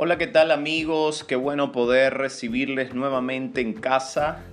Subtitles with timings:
[0.00, 1.24] Hola, ¿qué tal amigos?
[1.24, 4.44] Qué bueno poder recibirles nuevamente en casa,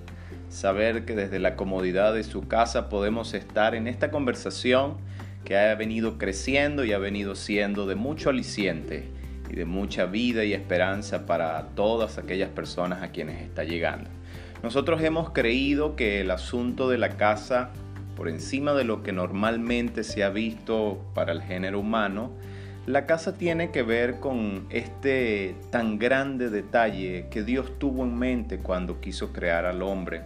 [0.48, 4.96] saber que desde la comodidad de su casa podemos estar en esta conversación
[5.44, 9.08] que ha venido creciendo y ha venido siendo de mucho aliciente
[9.48, 14.10] y de mucha vida y esperanza para todas aquellas personas a quienes está llegando.
[14.64, 17.70] Nosotros hemos creído que el asunto de la casa,
[18.16, 22.32] por encima de lo que normalmente se ha visto para el género humano,
[22.86, 28.58] la casa tiene que ver con este tan grande detalle que Dios tuvo en mente
[28.58, 30.22] cuando quiso crear al hombre.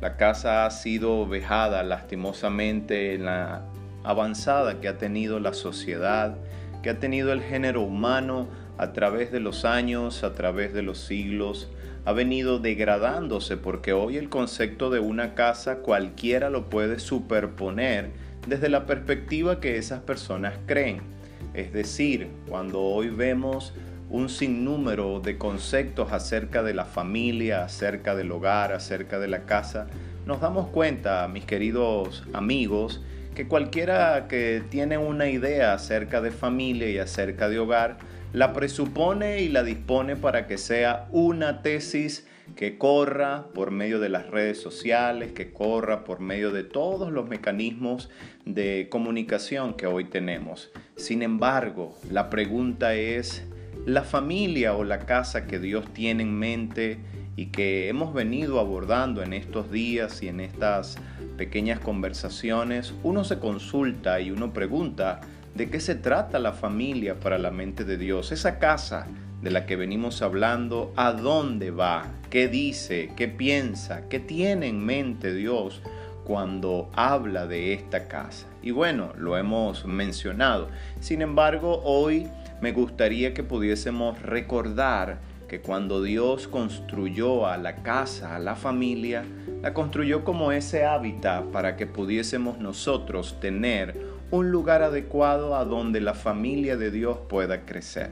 [0.00, 3.66] La casa ha sido vejada lastimosamente en la
[4.02, 6.36] avanzada que ha tenido la sociedad,
[6.82, 10.98] que ha tenido el género humano a través de los años, a través de los
[10.98, 11.70] siglos,
[12.06, 18.10] ha venido degradándose porque hoy el concepto de una casa cualquiera lo puede superponer
[18.46, 21.14] desde la perspectiva que esas personas creen.
[21.54, 23.72] Es decir, cuando hoy vemos
[24.10, 29.86] un sinnúmero de conceptos acerca de la familia, acerca del hogar, acerca de la casa,
[30.26, 33.02] nos damos cuenta, mis queridos amigos,
[33.34, 37.98] que cualquiera que tiene una idea acerca de familia y acerca de hogar,
[38.32, 44.08] la presupone y la dispone para que sea una tesis que corra por medio de
[44.08, 48.10] las redes sociales, que corra por medio de todos los mecanismos
[48.44, 50.70] de comunicación que hoy tenemos.
[50.96, 53.44] Sin embargo, la pregunta es,
[53.86, 56.98] ¿la familia o la casa que Dios tiene en mente
[57.36, 60.96] y que hemos venido abordando en estos días y en estas
[61.36, 65.20] pequeñas conversaciones, uno se consulta y uno pregunta,
[65.54, 68.32] ¿de qué se trata la familia para la mente de Dios?
[68.32, 69.06] Esa casa
[69.40, 72.06] de la que venimos hablando, ¿a dónde va?
[72.28, 73.12] ¿Qué dice?
[73.16, 74.08] ¿Qué piensa?
[74.08, 75.80] ¿Qué tiene en mente Dios
[76.24, 78.46] cuando habla de esta casa?
[78.62, 80.68] Y bueno, lo hemos mencionado.
[81.00, 82.26] Sin embargo, hoy
[82.60, 89.24] me gustaría que pudiésemos recordar que cuando Dios construyó a la casa, a la familia,
[89.62, 96.00] la construyó como ese hábitat para que pudiésemos nosotros tener un lugar adecuado a donde
[96.00, 98.10] la familia de Dios pueda crecer.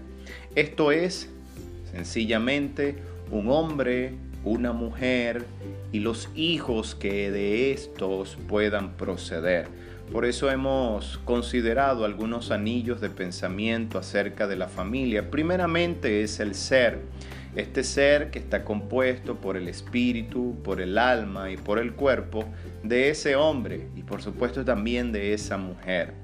[0.54, 1.28] Esto es
[1.92, 2.96] sencillamente
[3.30, 4.14] un hombre,
[4.44, 5.44] una mujer
[5.92, 9.66] y los hijos que de estos puedan proceder.
[10.10, 15.30] Por eso hemos considerado algunos anillos de pensamiento acerca de la familia.
[15.30, 17.00] Primeramente es el ser.
[17.54, 22.44] Este ser que está compuesto por el espíritu, por el alma y por el cuerpo
[22.82, 26.14] de ese hombre y por supuesto también de esa mujer.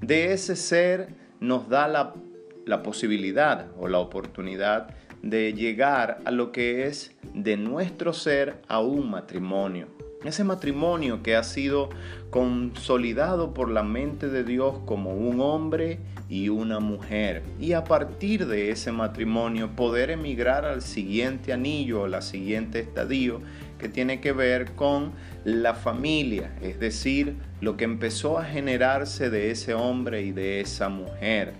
[0.00, 1.08] De ese ser
[1.40, 8.12] nos da la posibilidad o la oportunidad de llegar a lo que es de nuestro
[8.12, 9.95] ser a un matrimonio.
[10.24, 11.90] Ese matrimonio que ha sido
[12.30, 17.42] consolidado por la mente de Dios como un hombre y una mujer.
[17.60, 23.40] Y a partir de ese matrimonio poder emigrar al siguiente anillo, o la siguiente estadio
[23.78, 25.12] que tiene que ver con
[25.44, 30.88] la familia, es decir, lo que empezó a generarse de ese hombre y de esa
[30.88, 31.54] mujer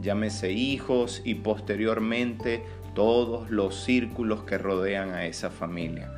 [0.00, 2.62] llámese hijos y posteriormente
[2.94, 6.10] todos los círculos que rodean a esa familia.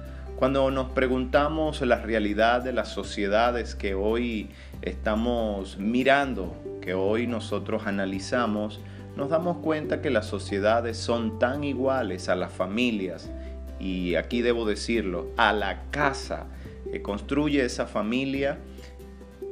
[0.42, 7.86] Cuando nos preguntamos la realidad de las sociedades que hoy estamos mirando, que hoy nosotros
[7.86, 8.80] analizamos,
[9.14, 13.30] nos damos cuenta que las sociedades son tan iguales a las familias,
[13.78, 16.46] y aquí debo decirlo, a la casa
[16.90, 18.58] que construye esa familia,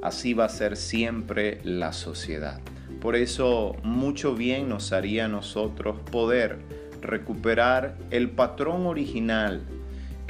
[0.02, 2.58] así va a ser siempre la sociedad.
[3.00, 6.58] Por eso mucho bien nos haría a nosotros poder
[7.00, 9.62] recuperar el patrón original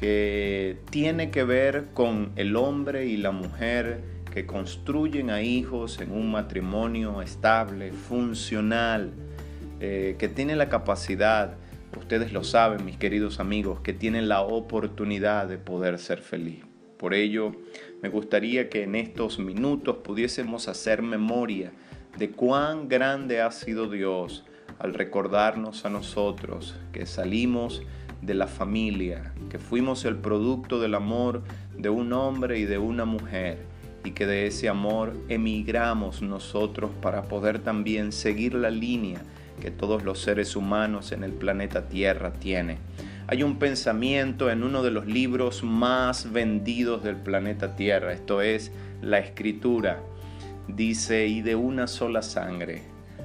[0.01, 4.01] que tiene que ver con el hombre y la mujer
[4.33, 9.13] que construyen a hijos en un matrimonio estable, funcional,
[9.79, 11.59] eh, que tiene la capacidad,
[11.99, 16.65] ustedes lo saben mis queridos amigos, que tienen la oportunidad de poder ser feliz.
[16.97, 17.53] Por ello,
[18.03, 21.73] me gustaría que en estos minutos pudiésemos hacer memoria
[22.17, 24.47] de cuán grande ha sido Dios
[24.79, 27.83] al recordarnos a nosotros que salimos
[28.23, 31.43] de la familia, que fuimos el producto del amor
[31.77, 33.59] de un hombre y de una mujer
[34.05, 39.21] y que de ese amor emigramos nosotros para poder también seguir la línea
[39.61, 42.79] que todos los seres humanos en el planeta Tierra tienen.
[43.27, 48.73] Hay un pensamiento en uno de los libros más vendidos del planeta Tierra, esto es
[49.03, 50.01] la escritura,
[50.77, 52.83] Dice, y de una sola sangre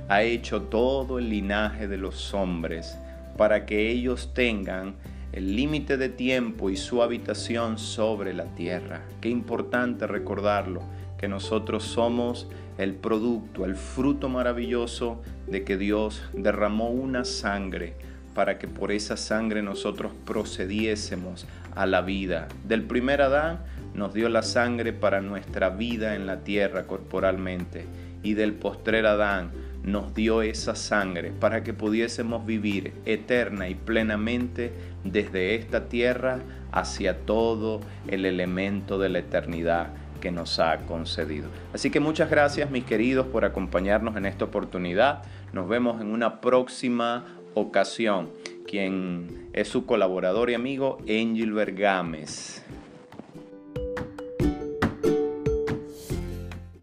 [0.08, 2.98] ha hecho todo el linaje de los hombres,
[3.38, 4.96] para que ellos tengan
[5.32, 9.02] el límite de tiempo y su habitación sobre la tierra.
[9.20, 10.82] Qué importante recordarlo,
[11.18, 12.48] que nosotros somos
[12.78, 17.96] el producto, el fruto maravilloso de que Dios derramó una sangre
[18.34, 22.48] para que por esa sangre nosotros procediésemos a la vida.
[22.66, 23.60] Del primer Adán
[23.94, 27.86] nos dio la sangre para nuestra vida en la tierra corporalmente
[28.24, 29.52] y del postrer Adán
[29.86, 34.74] nos dio esa sangre para que pudiésemos vivir eterna y plenamente
[35.04, 36.40] desde esta tierra
[36.72, 39.90] hacia todo el elemento de la eternidad
[40.20, 41.50] que nos ha concedido.
[41.74, 45.22] Así que muchas gracias mis queridos por acompañarnos en esta oportunidad.
[45.54, 48.30] Nos vemos en una próxima ocasión.
[48.68, 52.65] Quien es su colaborador y amigo, Angel Bergames.